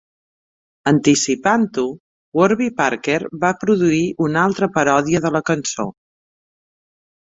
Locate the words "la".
5.37-5.43